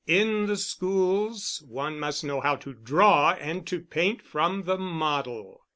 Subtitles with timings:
[0.07, 5.61] In the schools one must know how to draw and to paint from the model.